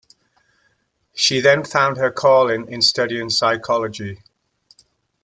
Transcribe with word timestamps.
She 1.13 1.41
then 1.41 1.63
found 1.63 1.97
her 1.97 2.09
calling 2.09 2.67
in 2.71 2.81
studying 2.81 3.29
psychology. 3.29 4.23